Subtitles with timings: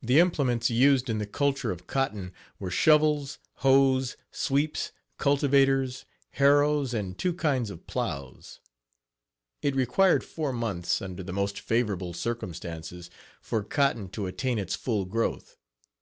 [0.00, 7.18] The implements used in the culture of cotton were shovels, hoes, sweeps, cultivators, harrows and
[7.18, 8.60] two kinds of plows.
[9.60, 13.10] It required four months, under the most favorable circumstances,
[13.42, 15.58] for cotton to attain its full growth.